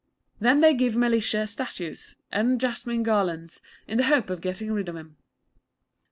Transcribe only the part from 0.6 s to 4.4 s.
they give Mellishe statues and jasmine garlands, in the hope